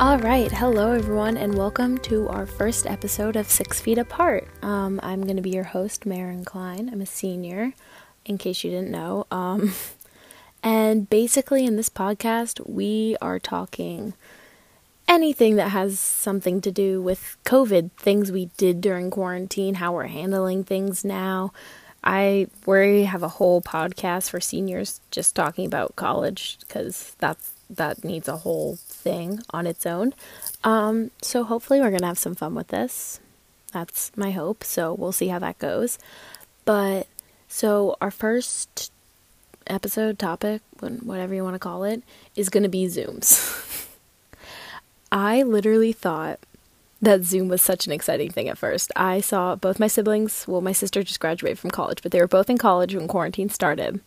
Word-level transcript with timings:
All 0.00 0.16
right, 0.16 0.50
hello 0.50 0.92
everyone, 0.92 1.36
and 1.36 1.58
welcome 1.58 1.98
to 1.98 2.26
our 2.30 2.46
first 2.46 2.86
episode 2.86 3.36
of 3.36 3.50
Six 3.50 3.82
Feet 3.82 3.98
Apart. 3.98 4.48
Um, 4.62 4.98
I'm 5.02 5.24
going 5.24 5.36
to 5.36 5.42
be 5.42 5.50
your 5.50 5.64
host, 5.64 6.06
Marin 6.06 6.42
Klein. 6.42 6.88
I'm 6.90 7.02
a 7.02 7.06
senior, 7.06 7.74
in 8.24 8.38
case 8.38 8.64
you 8.64 8.70
didn't 8.70 8.90
know. 8.90 9.26
Um, 9.30 9.74
and 10.62 11.10
basically, 11.10 11.66
in 11.66 11.76
this 11.76 11.90
podcast, 11.90 12.66
we 12.66 13.18
are 13.20 13.38
talking 13.38 14.14
anything 15.06 15.56
that 15.56 15.68
has 15.68 16.00
something 16.00 16.62
to 16.62 16.70
do 16.70 17.02
with 17.02 17.36
COVID, 17.44 17.90
things 17.98 18.32
we 18.32 18.46
did 18.56 18.80
during 18.80 19.10
quarantine, 19.10 19.74
how 19.74 19.92
we're 19.92 20.06
handling 20.06 20.64
things 20.64 21.04
now. 21.04 21.52
I 22.02 22.46
we 22.64 23.02
have 23.02 23.22
a 23.22 23.28
whole 23.28 23.60
podcast 23.60 24.30
for 24.30 24.40
seniors 24.40 25.02
just 25.10 25.36
talking 25.36 25.66
about 25.66 25.96
college 25.96 26.56
because 26.60 27.14
that's 27.18 27.52
that 27.68 28.02
needs 28.02 28.28
a 28.28 28.38
whole 28.38 28.78
thing 29.00 29.40
on 29.50 29.66
its 29.66 29.86
own. 29.86 30.14
Um, 30.64 31.10
so 31.22 31.44
hopefully 31.44 31.80
we're 31.80 31.90
gonna 31.90 32.06
have 32.06 32.18
some 32.18 32.34
fun 32.34 32.54
with 32.54 32.68
this. 32.68 33.20
That's 33.72 34.10
my 34.16 34.30
hope. 34.30 34.64
So 34.64 34.94
we'll 34.94 35.12
see 35.12 35.28
how 35.28 35.38
that 35.40 35.58
goes. 35.58 35.98
But 36.64 37.06
so 37.48 37.96
our 38.00 38.10
first 38.10 38.92
episode 39.66 40.18
topic, 40.18 40.62
whatever 40.80 41.34
you 41.34 41.44
want 41.44 41.54
to 41.54 41.60
call 41.60 41.84
it, 41.84 42.02
is 42.36 42.48
gonna 42.48 42.68
be 42.68 42.86
Zooms. 42.86 43.56
I 45.12 45.42
literally 45.42 45.92
thought 45.92 46.38
that 47.02 47.22
Zoom 47.22 47.48
was 47.48 47.62
such 47.62 47.86
an 47.86 47.92
exciting 47.92 48.30
thing 48.30 48.48
at 48.48 48.58
first. 48.58 48.92
I 48.94 49.20
saw 49.20 49.56
both 49.56 49.80
my 49.80 49.86
siblings, 49.86 50.46
well, 50.46 50.60
my 50.60 50.72
sister 50.72 51.02
just 51.02 51.20
graduated 51.20 51.58
from 51.58 51.70
college, 51.70 52.02
but 52.02 52.12
they 52.12 52.20
were 52.20 52.28
both 52.28 52.50
in 52.50 52.58
college 52.58 52.94
when 52.94 53.08
quarantine 53.08 53.48
started. 53.48 54.00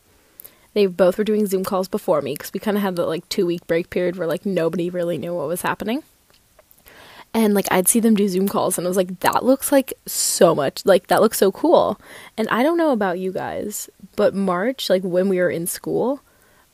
They 0.73 0.87
both 0.87 1.17
were 1.17 1.23
doing 1.23 1.45
Zoom 1.45 1.63
calls 1.63 1.87
before 1.87 2.21
me 2.21 2.33
because 2.33 2.53
we 2.53 2.59
kind 2.59 2.77
of 2.77 2.83
had 2.83 2.95
the 2.95 3.05
like 3.05 3.27
two 3.29 3.45
week 3.45 3.65
break 3.67 3.89
period 3.89 4.15
where 4.15 4.27
like 4.27 4.45
nobody 4.45 4.89
really 4.89 5.17
knew 5.17 5.33
what 5.33 5.47
was 5.47 5.61
happening. 5.61 6.03
And 7.33 7.53
like 7.53 7.67
I'd 7.71 7.87
see 7.87 7.99
them 7.99 8.15
do 8.15 8.27
Zoom 8.27 8.47
calls 8.47 8.77
and 8.77 8.85
I 8.85 8.89
was 8.89 8.97
like, 8.97 9.19
that 9.21 9.43
looks 9.43 9.71
like 9.71 9.93
so 10.05 10.53
much, 10.53 10.85
like 10.85 11.07
that 11.07 11.21
looks 11.21 11.37
so 11.37 11.51
cool. 11.51 11.99
And 12.37 12.47
I 12.49 12.63
don't 12.63 12.77
know 12.77 12.91
about 12.91 13.19
you 13.19 13.31
guys, 13.31 13.89
but 14.15 14.35
March, 14.35 14.89
like 14.89 15.03
when 15.03 15.29
we 15.29 15.39
were 15.39 15.49
in 15.49 15.67
school, 15.67 16.21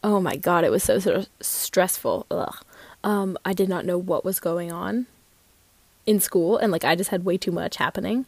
oh 0.03 0.19
my 0.21 0.35
god, 0.35 0.63
it 0.63 0.71
was 0.71 0.83
so 0.83 0.95
of 0.95 1.27
stressful. 1.41 2.25
Ugh. 2.31 2.55
Um, 3.03 3.37
I 3.45 3.53
did 3.53 3.69
not 3.69 3.85
know 3.85 3.97
what 3.97 4.25
was 4.25 4.41
going 4.41 4.71
on 4.71 5.07
in 6.05 6.19
school 6.19 6.57
and 6.57 6.71
like 6.71 6.83
I 6.83 6.95
just 6.95 7.09
had 7.09 7.23
way 7.23 7.37
too 7.37 7.51
much 7.51 7.77
happening. 7.77 8.25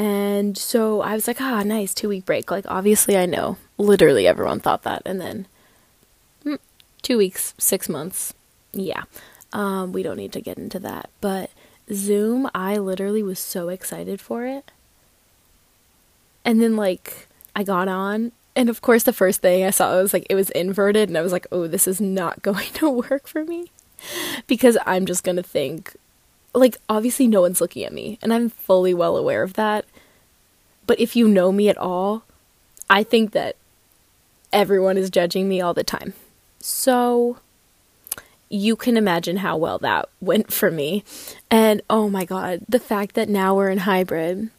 And 0.00 0.56
so 0.56 1.02
I 1.02 1.12
was 1.12 1.26
like, 1.26 1.42
ah, 1.42 1.62
nice, 1.62 1.92
two 1.92 2.08
week 2.08 2.24
break. 2.24 2.50
Like, 2.50 2.64
obviously, 2.66 3.18
I 3.18 3.26
know. 3.26 3.58
Literally, 3.80 4.26
everyone 4.26 4.60
thought 4.60 4.82
that. 4.82 5.02
And 5.04 5.20
then 5.20 5.46
mm, 6.44 6.58
two 7.02 7.18
weeks, 7.18 7.54
six 7.58 7.88
months. 7.88 8.34
Yeah. 8.72 9.04
Um, 9.52 9.92
we 9.92 10.02
don't 10.02 10.16
need 10.16 10.32
to 10.32 10.40
get 10.40 10.58
into 10.58 10.78
that. 10.80 11.10
But 11.20 11.50
Zoom, 11.92 12.48
I 12.54 12.76
literally 12.78 13.22
was 13.22 13.38
so 13.38 13.68
excited 13.68 14.20
for 14.20 14.44
it. 14.46 14.70
And 16.44 16.60
then, 16.60 16.76
like, 16.76 17.28
I 17.54 17.62
got 17.64 17.88
on. 17.88 18.32
And 18.56 18.68
of 18.68 18.82
course, 18.82 19.04
the 19.04 19.12
first 19.12 19.40
thing 19.40 19.64
I 19.64 19.70
saw 19.70 19.96
was 19.96 20.12
like, 20.12 20.26
it 20.28 20.34
was 20.34 20.50
inverted. 20.50 21.08
And 21.08 21.16
I 21.16 21.22
was 21.22 21.32
like, 21.32 21.46
oh, 21.50 21.66
this 21.66 21.88
is 21.88 22.00
not 22.00 22.42
going 22.42 22.72
to 22.74 22.90
work 22.90 23.26
for 23.26 23.44
me. 23.44 23.70
Because 24.46 24.78
I'm 24.86 25.04
just 25.04 25.24
going 25.24 25.36
to 25.36 25.42
think, 25.42 25.94
like 26.54 26.78
obviously 26.88 27.26
no 27.26 27.42
one's 27.42 27.60
looking 27.60 27.84
at 27.84 27.92
me 27.92 28.18
and 28.22 28.32
I'm 28.32 28.48
fully 28.48 28.94
well 28.94 29.16
aware 29.16 29.42
of 29.42 29.54
that. 29.54 29.84
But 30.86 30.98
if 30.98 31.14
you 31.14 31.28
know 31.28 31.52
me 31.52 31.68
at 31.68 31.78
all, 31.78 32.24
I 32.88 33.02
think 33.04 33.32
that 33.32 33.56
everyone 34.52 34.96
is 34.96 35.10
judging 35.10 35.48
me 35.48 35.60
all 35.60 35.74
the 35.74 35.84
time. 35.84 36.14
So 36.60 37.38
you 38.48 38.76
can 38.76 38.96
imagine 38.96 39.38
how 39.38 39.56
well 39.56 39.78
that 39.78 40.08
went 40.20 40.52
for 40.52 40.70
me. 40.70 41.04
And 41.50 41.82
oh 41.88 42.08
my 42.08 42.24
god, 42.24 42.62
the 42.68 42.80
fact 42.80 43.14
that 43.14 43.28
now 43.28 43.54
we're 43.54 43.70
in 43.70 43.78
hybrid 43.78 44.50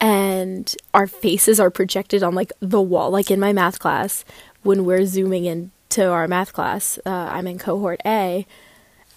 and 0.00 0.74
our 0.94 1.06
faces 1.06 1.60
are 1.60 1.70
projected 1.70 2.22
on 2.22 2.34
like 2.34 2.52
the 2.60 2.80
wall, 2.80 3.10
like 3.10 3.30
in 3.30 3.38
my 3.40 3.52
math 3.52 3.78
class 3.78 4.24
when 4.62 4.84
we're 4.84 5.06
zooming 5.06 5.44
into 5.44 6.06
our 6.06 6.28
math 6.28 6.52
class, 6.52 6.98
uh, 7.06 7.10
I'm 7.10 7.46
in 7.46 7.58
cohort 7.58 8.00
A, 8.04 8.46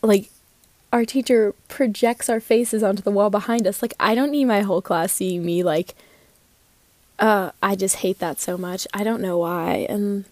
like 0.01 0.29
our 0.93 1.05
teacher 1.05 1.55
projects 1.67 2.29
our 2.29 2.39
faces 2.39 2.83
onto 2.83 3.01
the 3.01 3.11
wall 3.11 3.31
behind 3.31 3.65
us. 3.65 3.81
Like, 3.81 3.95
I 3.99 4.13
don't 4.13 4.31
need 4.31 4.45
my 4.45 4.61
whole 4.61 4.81
class 4.81 5.11
seeing 5.11 5.43
me. 5.43 5.63
Like, 5.63 5.95
uh, 7.19 7.51
I 7.61 7.75
just 7.75 7.97
hate 7.97 8.19
that 8.19 8.39
so 8.39 8.57
much. 8.57 8.87
I 8.93 9.03
don't 9.03 9.21
know 9.21 9.37
why. 9.37 9.85
And, 9.89 10.25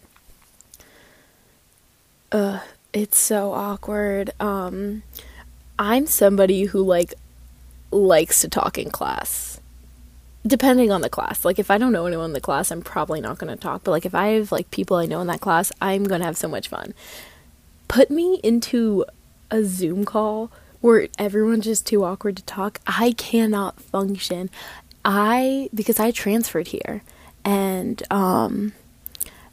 uh, 2.32 2.60
it's 2.94 3.18
so 3.18 3.54
awkward. 3.54 4.32
Um, 4.40 5.04
I'm 5.80 6.06
somebody 6.08 6.66
who, 6.66 6.84
like, 6.84 7.14
likes 7.92 8.42
to 8.42 8.50
talk 8.50 8.78
in 8.78 8.90
class. 8.90 9.60
Depending 10.46 10.92
on 10.92 11.02
the 11.02 11.10
class. 11.10 11.46
Like, 11.46 11.60
if 11.60 11.70
I 11.70 11.78
don't 11.78 11.92
know 11.92 12.06
anyone 12.06 12.26
in 12.26 12.34
the 12.34 12.42
class, 12.42 12.72
I'm 12.72 12.82
probably 12.82 13.22
not 13.22 13.38
going 13.38 13.56
to 13.56 13.62
talk. 13.62 13.84
But, 13.84 13.92
like, 13.92 14.06
if 14.06 14.16
I 14.16 14.28
have, 14.30 14.52
like, 14.52 14.72
people 14.72 14.98
I 14.98 15.06
know 15.06 15.22
in 15.22 15.28
that 15.28 15.42
class, 15.42 15.72
I'm 15.82 16.04
going 16.04 16.20
to 16.20 16.26
have 16.26 16.38
so 16.38 16.48
much 16.48 16.68
fun. 16.68 16.94
Put 17.88 18.10
me 18.10 18.40
into 18.44 19.06
a 19.52 19.64
Zoom 19.64 20.06
call 20.06 20.50
where 20.82 21.08
everyone's 21.20 21.66
just 21.66 21.86
too 21.86 22.04
awkward 22.04 22.36
to 22.38 22.44
talk, 22.44 22.80
I 22.88 23.12
cannot 23.12 23.80
function. 23.80 24.50
I 25.04 25.70
because 25.74 26.00
I 26.00 26.12
transferred 26.12 26.68
here 26.68 27.02
and 27.44 28.02
um 28.12 28.74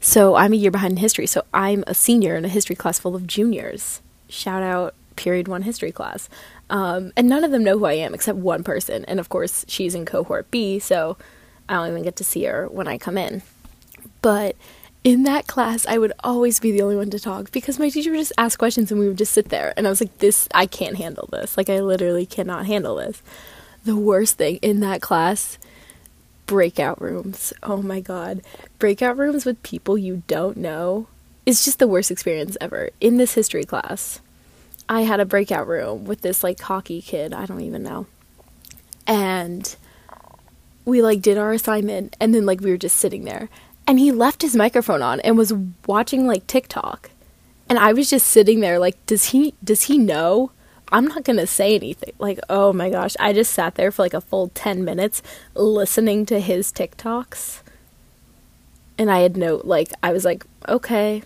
so 0.00 0.36
I'm 0.36 0.52
a 0.52 0.56
year 0.56 0.70
behind 0.70 0.92
in 0.92 0.96
history. 0.98 1.26
So 1.26 1.42
I'm 1.52 1.82
a 1.88 1.94
senior 1.94 2.36
in 2.36 2.44
a 2.44 2.48
history 2.48 2.76
class 2.76 3.00
full 3.00 3.16
of 3.16 3.26
juniors. 3.26 4.00
Shout 4.28 4.62
out 4.62 4.94
period 5.16 5.48
1 5.48 5.62
history 5.62 5.92
class. 5.92 6.28
Um 6.70 7.12
and 7.16 7.28
none 7.28 7.44
of 7.44 7.50
them 7.50 7.64
know 7.64 7.78
who 7.78 7.86
I 7.86 7.94
am 7.94 8.14
except 8.14 8.38
one 8.38 8.62
person 8.62 9.04
and 9.06 9.18
of 9.18 9.28
course 9.28 9.64
she's 9.68 9.94
in 9.94 10.04
cohort 10.04 10.50
B, 10.50 10.78
so 10.78 11.16
I 11.68 11.74
don't 11.74 11.90
even 11.90 12.02
get 12.02 12.16
to 12.16 12.24
see 12.24 12.44
her 12.44 12.66
when 12.68 12.88
I 12.88 12.98
come 12.98 13.18
in. 13.18 13.42
But 14.22 14.56
in 15.04 15.22
that 15.22 15.46
class, 15.46 15.86
I 15.86 15.98
would 15.98 16.12
always 16.24 16.60
be 16.60 16.72
the 16.72 16.82
only 16.82 16.96
one 16.96 17.10
to 17.10 17.18
talk 17.18 17.52
because 17.52 17.78
my 17.78 17.88
teacher 17.88 18.10
would 18.10 18.18
just 18.18 18.32
ask 18.36 18.58
questions 18.58 18.90
and 18.90 19.00
we 19.00 19.08
would 19.08 19.18
just 19.18 19.32
sit 19.32 19.48
there. 19.48 19.72
And 19.76 19.86
I 19.86 19.90
was 19.90 20.00
like, 20.00 20.18
this, 20.18 20.48
I 20.52 20.66
can't 20.66 20.96
handle 20.96 21.28
this. 21.30 21.56
Like, 21.56 21.70
I 21.70 21.80
literally 21.80 22.26
cannot 22.26 22.66
handle 22.66 22.96
this. 22.96 23.22
The 23.88 23.96
worst 23.96 24.36
thing 24.36 24.56
in 24.60 24.80
that 24.80 25.00
class 25.00 25.56
breakout 26.44 27.00
rooms. 27.00 27.54
Oh 27.62 27.80
my 27.80 28.00
god. 28.00 28.42
Breakout 28.78 29.16
rooms 29.16 29.46
with 29.46 29.62
people 29.62 29.96
you 29.96 30.24
don't 30.26 30.58
know 30.58 31.06
is 31.46 31.64
just 31.64 31.78
the 31.78 31.88
worst 31.88 32.10
experience 32.10 32.58
ever. 32.60 32.90
In 33.00 33.16
this 33.16 33.32
history 33.32 33.64
class, 33.64 34.20
I 34.90 35.04
had 35.04 35.20
a 35.20 35.24
breakout 35.24 35.66
room 35.66 36.04
with 36.04 36.20
this 36.20 36.44
like 36.44 36.60
hockey 36.60 37.00
kid, 37.00 37.32
I 37.32 37.46
don't 37.46 37.62
even 37.62 37.82
know. 37.82 38.04
And 39.06 39.74
we 40.84 41.00
like 41.00 41.22
did 41.22 41.38
our 41.38 41.52
assignment 41.52 42.14
and 42.20 42.34
then 42.34 42.44
like 42.44 42.60
we 42.60 42.70
were 42.70 42.76
just 42.76 42.98
sitting 42.98 43.24
there 43.24 43.48
and 43.86 43.98
he 43.98 44.12
left 44.12 44.42
his 44.42 44.54
microphone 44.54 45.00
on 45.00 45.18
and 45.20 45.38
was 45.38 45.54
watching 45.86 46.26
like 46.26 46.46
TikTok. 46.46 47.08
And 47.70 47.78
I 47.78 47.94
was 47.94 48.10
just 48.10 48.26
sitting 48.26 48.60
there 48.60 48.78
like 48.78 49.06
does 49.06 49.30
he 49.30 49.54
does 49.64 49.84
he 49.84 49.96
know? 49.96 50.50
I'm 50.90 51.06
not 51.06 51.24
going 51.24 51.38
to 51.38 51.46
say 51.46 51.74
anything. 51.74 52.12
Like, 52.18 52.38
oh 52.48 52.72
my 52.72 52.90
gosh, 52.90 53.16
I 53.20 53.32
just 53.32 53.52
sat 53.52 53.74
there 53.74 53.90
for 53.90 54.02
like 54.02 54.14
a 54.14 54.20
full 54.20 54.48
10 54.48 54.84
minutes 54.84 55.22
listening 55.54 56.26
to 56.26 56.40
his 56.40 56.72
TikToks. 56.72 57.60
And 58.96 59.10
I 59.10 59.20
had 59.20 59.36
no 59.36 59.60
like 59.62 59.92
I 60.02 60.12
was 60.12 60.24
like, 60.24 60.44
okay, 60.68 61.22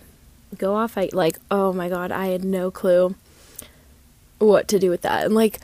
go 0.57 0.75
off. 0.75 0.97
I 0.97 1.09
like, 1.11 1.39
oh 1.49 1.73
my 1.73 1.89
god, 1.89 2.11
I 2.11 2.27
had 2.27 2.43
no 2.43 2.69
clue 2.69 3.15
what 4.37 4.67
to 4.67 4.79
do 4.79 4.89
with 4.89 5.01
that. 5.01 5.25
And 5.25 5.33
like 5.33 5.59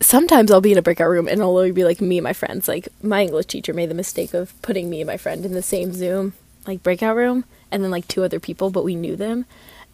sometimes 0.00 0.50
I'll 0.50 0.60
be 0.60 0.72
in 0.72 0.78
a 0.78 0.82
breakout 0.82 1.10
room 1.10 1.28
and 1.28 1.42
only 1.42 1.72
be 1.72 1.84
like 1.84 2.00
me 2.00 2.18
and 2.18 2.24
my 2.24 2.32
friends. 2.32 2.68
Like 2.68 2.88
my 3.02 3.22
English 3.22 3.46
teacher 3.46 3.74
made 3.74 3.90
the 3.90 3.94
mistake 3.94 4.32
of 4.32 4.60
putting 4.62 4.88
me 4.88 5.00
and 5.00 5.06
my 5.06 5.16
friend 5.16 5.44
in 5.44 5.52
the 5.52 5.62
same 5.62 5.92
Zoom 5.92 6.34
like 6.66 6.82
breakout 6.82 7.16
room 7.16 7.44
and 7.70 7.82
then 7.82 7.90
like 7.90 8.08
two 8.08 8.24
other 8.24 8.40
people, 8.40 8.70
but 8.70 8.84
we 8.84 8.94
knew 8.94 9.16
them 9.16 9.44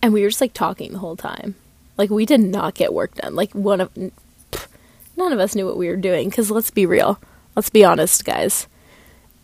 and 0.02 0.12
we 0.12 0.22
were 0.22 0.28
just 0.28 0.40
like 0.40 0.54
talking 0.54 0.92
the 0.92 0.98
whole 0.98 1.16
time. 1.16 1.56
Like 2.00 2.08
we 2.08 2.24
did 2.24 2.40
not 2.40 2.72
get 2.72 2.94
work 2.94 3.14
done. 3.16 3.34
Like 3.34 3.52
one 3.52 3.78
of 3.78 3.94
none 3.94 5.32
of 5.34 5.38
us 5.38 5.54
knew 5.54 5.66
what 5.66 5.76
we 5.76 5.86
were 5.86 5.96
doing 5.96 6.30
cuz 6.30 6.50
let's 6.50 6.70
be 6.70 6.86
real. 6.86 7.20
Let's 7.54 7.68
be 7.68 7.84
honest, 7.84 8.24
guys. 8.24 8.66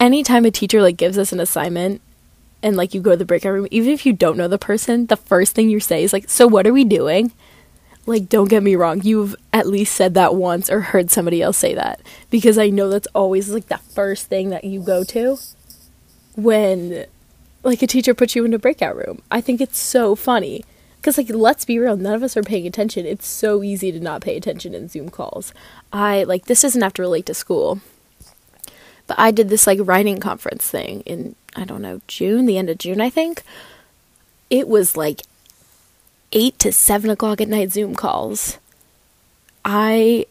Anytime 0.01 0.47
a 0.47 0.51
teacher 0.51 0.81
like 0.81 0.97
gives 0.97 1.19
us 1.19 1.33
an 1.33 1.39
assignment 1.39 2.01
and 2.63 2.75
like 2.75 2.95
you 2.95 3.03
go 3.03 3.11
to 3.11 3.17
the 3.19 3.27
breakout 3.27 3.53
room, 3.53 3.69
even 3.71 3.93
if 3.93 4.07
you 4.07 4.15
don't 4.15 4.39
know 4.39 4.49
the 4.49 4.57
person, 4.57 5.05
the 5.05 5.19
first 5.19 5.55
thing 5.55 5.69
you 5.69 5.81
say 5.81 6.03
is 6.03 6.15
like, 6.15 6.31
"So 6.31 6.47
what 6.47 6.67
are 6.67 6.73
we 6.73 6.85
doing?" 6.85 7.33
like 8.07 8.29
don't 8.29 8.49
get 8.49 8.63
me 8.63 8.77
wrong 8.77 9.03
you've 9.03 9.35
at 9.53 9.67
least 9.67 9.93
said 9.93 10.15
that 10.15 10.37
once 10.37 10.71
or 10.71 10.81
heard 10.81 11.11
somebody 11.11 11.43
else 11.43 11.59
say 11.59 11.75
that 11.75 12.01
because 12.31 12.57
i 12.57 12.71
know 12.71 12.89
that's 12.89 13.09
always 13.17 13.51
like 13.51 13.67
the 13.67 13.79
first 13.79 14.29
thing 14.29 14.51
that 14.51 14.63
you 14.63 14.81
go 14.81 15.03
to 15.03 15.37
when 16.37 17.05
like 17.65 17.83
a 17.83 17.87
teacher 17.89 18.15
puts 18.15 18.37
you 18.37 18.45
in 18.45 18.55
a 18.55 18.61
breakout 18.61 18.95
room 18.95 19.21
i 19.29 19.41
think 19.41 19.61
it's 19.61 19.81
so 19.81 20.15
funny 20.15 20.65
because 21.07 21.19
like 21.19 21.31
let's 21.31 21.65
be 21.65 21.79
real 21.79 21.97
none 21.97 22.15
of 22.15 22.23
us 22.23 22.37
are 22.37 22.43
paying 22.43 22.67
attention 22.67 23.07
it's 23.07 23.27
so 23.27 23.63
easy 23.63 23.93
to 23.93 24.01
not 24.01 24.21
pay 24.21 24.37
attention 24.37 24.75
in 24.75 24.89
zoom 24.89 25.09
calls 25.09 25.55
i 25.93 26.25
like 26.25 26.47
this 26.47 26.63
doesn't 26.63 26.83
have 26.83 26.95
to 26.95 27.03
relate 27.03 27.27
to 27.27 27.35
school 27.35 27.81
but 29.07 29.17
i 29.19 29.31
did 29.31 29.49
this 29.49 29.67
like 29.67 29.79
writing 29.83 30.19
conference 30.19 30.69
thing 30.69 31.03
in 31.03 31.37
i 31.55 31.65
don't 31.65 31.83
know 31.83 32.01
june 32.09 32.45
the 32.45 32.59
end 32.59 32.69
of 32.69 32.79
june 32.79 33.01
i 33.01 33.09
think 33.09 33.45
it 34.51 34.69
was 34.69 34.97
like 34.97 35.23
eight 36.33 36.59
to 36.61 36.73
seven 36.73 37.11
o'clock 37.11 37.41
at 37.41 37.49
night 37.49 37.73
Zoom 37.73 37.95
calls. 37.95 38.59
I 39.65 40.27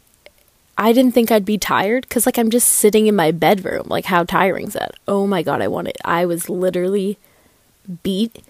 I 0.78 0.92
didn't 0.92 1.14
think 1.14 1.32
I'd 1.32 1.46
be 1.46 1.58
tired 1.58 2.10
cuz 2.10 2.26
like 2.26 2.38
I'm 2.38 2.50
just 2.50 2.68
sitting 2.68 3.08
in 3.08 3.16
my 3.16 3.32
bedroom. 3.32 3.88
Like 3.88 4.06
how 4.06 4.24
tiring 4.24 4.68
is 4.68 4.74
that? 4.74 4.96
Oh 5.08 5.28
my 5.28 5.42
god, 5.42 5.62
I 5.62 5.68
wanted 5.68 5.98
I 6.04 6.26
was 6.26 6.50
literally 6.50 7.18
beat 8.04 8.44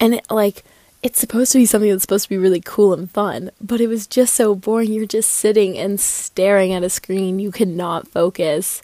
and 0.00 0.14
it, 0.14 0.30
like 0.30 0.64
it's 1.04 1.20
supposed 1.20 1.52
to 1.52 1.58
be 1.58 1.66
something 1.66 1.90
that's 1.90 2.02
supposed 2.02 2.24
to 2.24 2.30
be 2.30 2.38
really 2.38 2.62
cool 2.62 2.94
and 2.94 3.10
fun, 3.10 3.50
but 3.60 3.78
it 3.78 3.88
was 3.88 4.06
just 4.06 4.34
so 4.34 4.54
boring. 4.54 4.90
You're 4.90 5.04
just 5.04 5.30
sitting 5.30 5.76
and 5.76 6.00
staring 6.00 6.72
at 6.72 6.82
a 6.82 6.88
screen. 6.88 7.38
You 7.38 7.52
cannot 7.52 8.08
focus. 8.08 8.80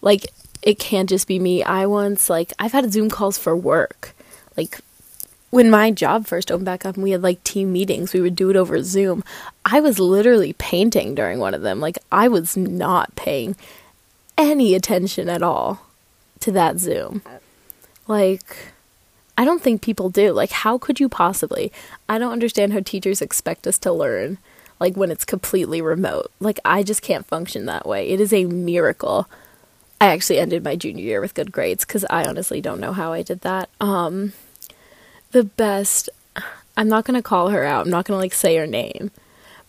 Like 0.00 0.28
it 0.62 0.78
can't 0.78 1.08
just 1.08 1.26
be 1.26 1.40
me. 1.40 1.64
I 1.64 1.84
once 1.86 2.30
like 2.30 2.52
I've 2.60 2.70
had 2.70 2.92
Zoom 2.92 3.10
calls 3.10 3.38
for 3.38 3.56
work. 3.56 4.14
Like 4.56 4.78
when 5.50 5.68
my 5.68 5.90
job 5.90 6.28
first 6.28 6.52
opened 6.52 6.66
back 6.66 6.86
up 6.86 6.94
and 6.94 7.02
we 7.02 7.10
had 7.10 7.22
like 7.22 7.42
team 7.42 7.72
meetings, 7.72 8.12
we 8.12 8.20
would 8.20 8.36
do 8.36 8.50
it 8.50 8.56
over 8.56 8.80
Zoom. 8.80 9.24
I 9.64 9.80
was 9.80 9.98
literally 9.98 10.52
painting 10.52 11.16
during 11.16 11.40
one 11.40 11.54
of 11.54 11.62
them. 11.62 11.80
Like 11.80 11.98
I 12.12 12.28
was 12.28 12.56
not 12.56 13.16
paying 13.16 13.56
any 14.36 14.76
attention 14.76 15.28
at 15.28 15.42
all 15.42 15.80
to 16.38 16.52
that 16.52 16.78
Zoom. 16.78 17.20
Like 18.06 18.74
I 19.38 19.44
don't 19.44 19.62
think 19.62 19.80
people 19.80 20.10
do. 20.10 20.32
Like 20.32 20.50
how 20.50 20.76
could 20.76 21.00
you 21.00 21.08
possibly? 21.08 21.72
I 22.08 22.18
don't 22.18 22.32
understand 22.32 22.74
how 22.74 22.80
teachers 22.80 23.22
expect 23.22 23.66
us 23.66 23.78
to 23.78 23.92
learn 23.92 24.36
like 24.80 24.96
when 24.96 25.10
it's 25.10 25.24
completely 25.24 25.80
remote. 25.80 26.30
Like 26.40 26.58
I 26.64 26.82
just 26.82 27.00
can't 27.00 27.26
function 27.26 27.64
that 27.66 27.86
way. 27.86 28.08
It 28.08 28.20
is 28.20 28.32
a 28.32 28.44
miracle. 28.44 29.28
I 30.00 30.08
actually 30.08 30.38
ended 30.38 30.62
my 30.62 30.76
junior 30.76 31.04
year 31.04 31.20
with 31.20 31.34
good 31.34 31.52
grades 31.52 31.84
cuz 31.84 32.04
I 32.10 32.24
honestly 32.26 32.60
don't 32.60 32.80
know 32.80 32.92
how 32.92 33.12
I 33.12 33.22
did 33.22 33.40
that. 33.40 33.70
Um 33.80 34.34
the 35.30 35.44
best. 35.44 36.10
I'm 36.76 36.88
not 36.88 37.04
going 37.04 37.16
to 37.16 37.22
call 37.22 37.48
her 37.50 37.64
out. 37.64 37.84
I'm 37.84 37.90
not 37.90 38.04
going 38.04 38.16
to 38.16 38.22
like 38.22 38.32
say 38.32 38.56
her 38.56 38.66
name. 38.66 39.10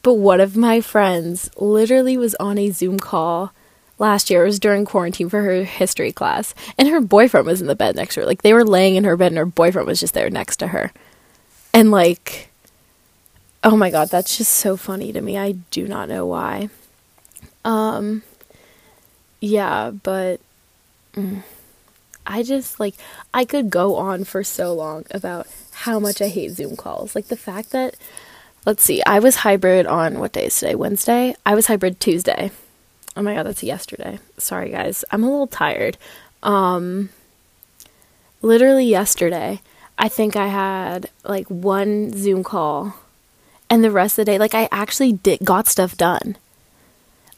But 0.04 0.14
one 0.14 0.40
of 0.40 0.56
my 0.56 0.80
friends 0.80 1.50
literally 1.58 2.18
was 2.18 2.36
on 2.36 2.58
a 2.58 2.70
Zoom 2.70 3.00
call 3.00 3.52
last 4.00 4.30
year. 4.30 4.44
It 4.44 4.48
was 4.48 4.60
during 4.60 4.86
quarantine 4.86 5.30
for 5.30 5.42
her 5.42 5.64
history 5.64 6.12
class. 6.12 6.56
And 6.78 6.88
her 6.88 7.02
boyfriend 7.02 7.46
was 7.46 7.62
in 7.62 7.68
the 7.68 7.76
bed 7.76 7.96
next 7.96 8.16
to 8.16 8.22
her. 8.22 8.26
Like 8.26 8.42
they 8.42 8.54
were 8.54 8.66
laying 8.66 8.96
in 8.96 9.04
her 9.04 9.18
bed 9.18 9.32
and 9.32 9.38
her 9.38 9.46
boyfriend 9.46 9.88
was 9.88 10.00
just 10.00 10.14
there 10.14 10.30
next 10.30 10.58
to 10.58 10.68
her. 10.68 10.92
And 11.74 11.92
like, 11.92 12.50
oh 13.64 13.78
my 13.78 13.92
God, 13.92 14.10
that's 14.10 14.38
just 14.38 14.54
so 14.54 14.76
funny 14.76 15.14
to 15.14 15.22
me. 15.22 15.38
I 15.38 15.52
do 15.72 15.88
not 15.88 16.10
know 16.10 16.26
why. 16.26 16.70
Um, 17.64 18.24
yeah, 19.40 19.92
but. 19.92 20.40
Mm. 21.14 21.44
I 22.30 22.44
just 22.44 22.80
like 22.80 22.94
I 23.34 23.44
could 23.44 23.72
go 23.72 23.96
on 23.96 24.24
for 24.24 24.44
so 24.44 24.72
long 24.74 25.04
about 25.10 25.48
how 25.72 26.00
much 26.00 26.22
I 26.22 26.28
hate 26.28 26.52
Zoom 26.52 26.76
calls. 26.78 27.16
Like 27.16 27.26
the 27.26 27.36
fact 27.36 27.72
that 27.72 27.96
let's 28.68 28.84
see, 28.84 29.02
I 29.04 29.18
was 29.18 29.38
hybrid 29.38 29.88
on 29.88 30.20
what 30.20 30.34
day 30.34 30.46
is 30.46 30.60
today? 30.60 30.76
Wednesday? 30.76 31.36
I 31.44 31.56
was 31.56 31.66
hybrid 31.66 32.00
Tuesday. 32.00 32.52
Oh 33.20 33.22
my 33.22 33.36
god, 33.36 33.48
that's 33.48 33.64
yesterday. 33.64 34.18
Sorry 34.38 34.70
guys. 34.70 35.04
I'm 35.12 35.24
a 35.24 35.30
little 35.30 35.46
tired. 35.46 35.98
Um 36.42 37.10
literally 38.42 38.86
yesterday, 38.86 39.60
I 39.98 40.08
think 40.08 40.38
I 40.38 40.48
had 40.48 41.10
like 41.26 41.46
one 41.48 42.14
Zoom 42.14 42.46
call 42.46 42.96
and 43.70 43.84
the 43.84 43.92
rest 43.92 44.18
of 44.18 44.26
the 44.26 44.32
day 44.32 44.38
like 44.38 44.56
I 44.56 44.70
actually 44.72 45.12
did 45.12 45.42
got 45.44 45.68
stuff 45.68 45.98
done 45.98 46.38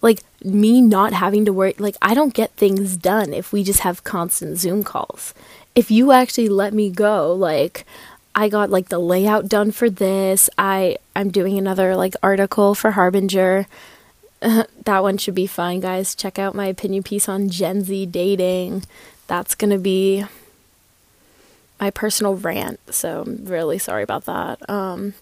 like 0.03 0.21
me 0.43 0.81
not 0.81 1.13
having 1.13 1.45
to 1.45 1.53
worry 1.53 1.73
like 1.79 1.95
I 1.99 2.13
don't 2.13 2.35
get 2.35 2.51
things 2.51 2.95
done 2.95 3.33
if 3.33 3.51
we 3.51 3.63
just 3.63 3.79
have 3.79 4.03
constant 4.03 4.59
Zoom 4.59 4.83
calls. 4.83 5.33
If 5.73 5.89
you 5.89 6.11
actually 6.11 6.49
let 6.49 6.75
me 6.75 6.91
go, 6.91 7.33
like 7.33 7.87
I 8.35 8.49
got 8.49 8.69
like 8.69 8.89
the 8.89 8.99
layout 8.99 9.47
done 9.47 9.71
for 9.71 9.89
this. 9.89 10.47
I 10.59 10.97
I'm 11.15 11.31
doing 11.31 11.57
another 11.57 11.95
like 11.95 12.13
article 12.21 12.75
for 12.75 12.91
Harbinger. 12.91 13.65
that 14.85 15.03
one 15.03 15.17
should 15.17 15.35
be 15.35 15.47
fun, 15.47 15.79
guys. 15.79 16.15
Check 16.15 16.39
out 16.39 16.55
my 16.55 16.65
opinion 16.65 17.03
piece 17.03 17.29
on 17.29 17.49
Gen 17.49 17.83
Z 17.83 18.07
dating. 18.07 18.83
That's 19.27 19.55
going 19.55 19.71
to 19.71 19.77
be 19.77 20.25
my 21.81 21.89
personal 21.89 22.35
rant. 22.35 22.79
So 22.93 23.23
I'm 23.25 23.45
really 23.45 23.79
sorry 23.79 24.03
about 24.03 24.25
that. 24.25 24.69
Um 24.69 25.15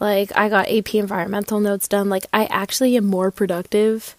like 0.00 0.32
I 0.36 0.48
got 0.48 0.68
AP 0.68 0.96
environmental 0.96 1.60
notes 1.60 1.86
done. 1.86 2.08
Like 2.08 2.26
I 2.32 2.46
actually 2.46 2.96
am 2.96 3.04
more 3.04 3.30
productive 3.30 4.16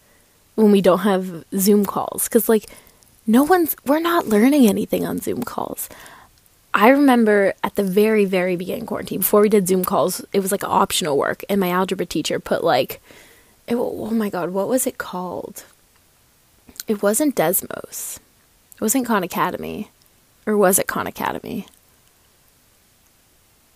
when 0.55 0.71
we 0.71 0.81
don't 0.81 0.99
have 0.99 1.43
Zoom 1.57 1.85
calls 1.85 2.29
cuz 2.29 2.47
like 2.47 2.69
no 3.27 3.43
one's 3.43 3.75
we're 3.85 3.99
not 3.99 4.27
learning 4.27 4.65
anything 4.65 5.05
on 5.05 5.19
Zoom 5.19 5.43
calls. 5.43 5.89
I 6.73 6.87
remember 6.87 7.53
at 7.63 7.75
the 7.75 7.83
very 7.83 8.23
very 8.23 8.55
beginning 8.55 8.85
quarantine 8.85 9.19
before 9.19 9.41
we 9.41 9.49
did 9.49 9.67
Zoom 9.67 9.83
calls, 9.83 10.23
it 10.31 10.39
was 10.39 10.53
like 10.53 10.63
optional 10.63 11.17
work 11.17 11.43
and 11.49 11.59
my 11.59 11.69
algebra 11.69 12.05
teacher 12.05 12.39
put 12.39 12.63
like 12.63 13.01
it, 13.67 13.75
oh 13.75 14.11
my 14.11 14.29
god, 14.29 14.49
what 14.51 14.67
was 14.67 14.85
it 14.85 14.97
called? 14.97 15.65
It 16.87 17.01
wasn't 17.01 17.35
Desmos. 17.35 18.17
It 18.75 18.81
wasn't 18.81 19.05
Khan 19.05 19.23
Academy. 19.23 19.89
Or 20.45 20.57
was 20.57 20.79
it 20.79 20.87
Khan 20.87 21.07
Academy? 21.07 21.67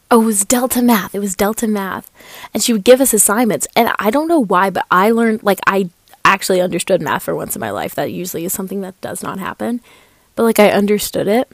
Oh, 0.10 0.22
it 0.22 0.26
was 0.26 0.46
Delta 0.46 0.82
Math. 0.82 1.16
It 1.16 1.20
was 1.20 1.36
Delta 1.36 1.68
Math. 1.68 2.10
And 2.54 2.64
she 2.64 2.74
would 2.74 2.84
give 2.84 3.02
us 3.02 3.14
assignments. 3.14 3.68
And 3.76 3.94
I 4.00 4.10
don't 4.10 4.28
know 4.28 4.44
why, 4.44 4.70
but 4.70 4.86
I 4.92 5.12
learned, 5.12 5.44
like, 5.44 5.60
I 5.68 5.90
actually 6.24 6.62
understood 6.62 7.02
math 7.02 7.24
for 7.24 7.36
once 7.36 7.56
in 7.56 7.60
my 7.60 7.72
life. 7.72 7.96
That 7.96 8.12
usually 8.12 8.46
is 8.46 8.54
something 8.54 8.82
that 8.82 9.00
does 9.02 9.24
not 9.24 9.40
happen. 9.40 9.82
But, 10.36 10.44
like, 10.44 10.60
I 10.60 10.72
understood 10.72 11.28
it. 11.28 11.50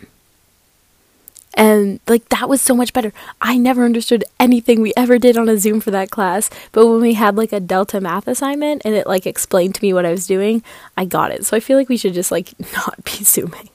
And, 1.56 2.00
like, 2.08 2.28
that 2.30 2.50
was 2.50 2.62
so 2.62 2.74
much 2.74 2.94
better. 2.94 3.14
I 3.40 3.58
never 3.58 3.86
understood 3.86 4.24
anything 4.40 4.82
we 4.82 4.94
ever 4.98 5.20
did 5.20 5.38
on 5.38 5.50
a 5.50 5.58
Zoom 5.58 5.82
for 5.82 5.92
that 5.92 6.10
class. 6.10 6.50
But 6.72 6.88
when 6.88 7.02
we 7.02 7.14
had, 7.14 7.36
like, 7.36 7.54
a 7.54 7.60
Delta 7.60 8.02
Math 8.02 8.28
assignment 8.28 8.82
and 8.84 8.96
it, 8.96 9.06
like, 9.06 9.28
explained 9.28 9.76
to 9.76 9.84
me 9.84 9.94
what 9.94 10.06
I 10.06 10.12
was 10.12 10.26
doing, 10.26 10.64
I 10.98 11.06
got 11.06 11.32
it. 11.32 11.46
So 11.46 11.56
I 11.56 11.60
feel 11.60 11.78
like 11.78 11.90
we 11.90 11.98
should 11.98 12.14
just, 12.14 12.32
like, 12.32 12.54
not 12.74 13.04
be 13.04 13.24
Zooming 13.24 13.70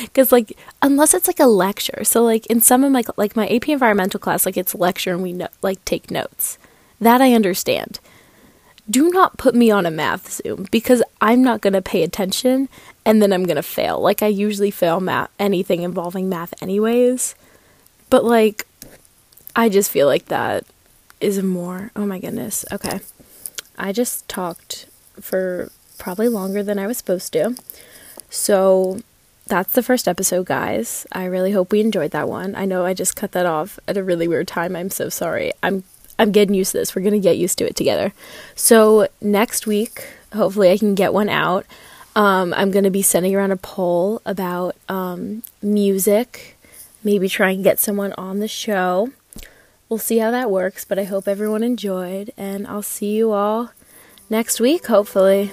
because 0.00 0.32
like 0.32 0.56
unless 0.80 1.12
it's 1.12 1.26
like 1.26 1.40
a 1.40 1.46
lecture 1.46 2.04
so 2.04 2.22
like 2.22 2.46
in 2.46 2.60
some 2.60 2.84
of 2.84 2.92
my 2.92 3.02
like 3.16 3.36
my 3.36 3.48
ap 3.48 3.68
environmental 3.68 4.20
class 4.20 4.46
like 4.46 4.56
it's 4.56 4.74
lecture 4.74 5.12
and 5.12 5.22
we 5.22 5.32
no- 5.32 5.48
like 5.60 5.84
take 5.84 6.10
notes 6.10 6.56
that 7.00 7.20
i 7.20 7.34
understand 7.34 7.98
do 8.90 9.10
not 9.10 9.38
put 9.38 9.54
me 9.54 9.70
on 9.70 9.86
a 9.86 9.90
math 9.90 10.32
zoom 10.32 10.66
because 10.70 11.02
i'm 11.20 11.42
not 11.42 11.60
going 11.60 11.72
to 11.72 11.82
pay 11.82 12.02
attention 12.02 12.68
and 13.04 13.22
then 13.22 13.32
i'm 13.32 13.44
going 13.44 13.56
to 13.56 13.62
fail 13.62 14.00
like 14.00 14.22
i 14.22 14.26
usually 14.26 14.70
fail 14.70 15.00
math 15.00 15.30
anything 15.38 15.82
involving 15.82 16.28
math 16.28 16.54
anyways 16.62 17.34
but 18.10 18.24
like 18.24 18.66
i 19.54 19.68
just 19.68 19.90
feel 19.90 20.06
like 20.06 20.26
that 20.26 20.64
is 21.20 21.42
more 21.42 21.90
oh 21.94 22.06
my 22.06 22.18
goodness 22.18 22.64
okay 22.72 23.00
i 23.78 23.92
just 23.92 24.28
talked 24.28 24.86
for 25.20 25.70
probably 25.98 26.28
longer 26.28 26.62
than 26.62 26.78
i 26.78 26.86
was 26.86 26.98
supposed 26.98 27.32
to 27.32 27.54
so 28.30 28.98
that's 29.46 29.74
the 29.74 29.82
first 29.82 30.08
episode, 30.08 30.46
guys. 30.46 31.06
I 31.12 31.24
really 31.24 31.52
hope 31.52 31.72
we 31.72 31.80
enjoyed 31.80 32.12
that 32.12 32.28
one. 32.28 32.54
I 32.54 32.64
know 32.64 32.86
I 32.86 32.94
just 32.94 33.16
cut 33.16 33.32
that 33.32 33.44
off 33.44 33.78
at 33.86 33.96
a 33.96 34.02
really 34.02 34.28
weird 34.28 34.48
time. 34.48 34.74
I'm 34.74 34.88
so 34.88 35.08
sorry. 35.08 35.52
I'm 35.62 35.84
I'm 36.22 36.30
getting 36.30 36.54
used 36.54 36.70
to 36.72 36.78
this. 36.78 36.94
We're 36.94 37.02
going 37.02 37.14
to 37.14 37.18
get 37.18 37.36
used 37.36 37.58
to 37.58 37.66
it 37.66 37.74
together. 37.74 38.12
So, 38.54 39.08
next 39.20 39.66
week, 39.66 40.06
hopefully 40.32 40.70
I 40.70 40.78
can 40.78 40.94
get 40.94 41.12
one 41.12 41.28
out. 41.28 41.66
Um, 42.14 42.54
I'm 42.54 42.70
going 42.70 42.84
to 42.84 42.90
be 42.90 43.02
sending 43.02 43.34
around 43.34 43.50
a 43.50 43.56
poll 43.56 44.22
about 44.24 44.76
um, 44.88 45.42
music, 45.60 46.56
maybe 47.02 47.28
try 47.28 47.50
and 47.50 47.64
get 47.64 47.80
someone 47.80 48.12
on 48.12 48.38
the 48.38 48.46
show. 48.46 49.10
We'll 49.88 49.98
see 49.98 50.18
how 50.18 50.30
that 50.30 50.50
works, 50.50 50.84
but 50.84 50.98
I 50.98 51.04
hope 51.04 51.26
everyone 51.26 51.64
enjoyed, 51.64 52.32
and 52.36 52.68
I'll 52.68 52.82
see 52.82 53.16
you 53.16 53.32
all 53.32 53.72
next 54.30 54.60
week, 54.60 54.86
hopefully. 54.86 55.50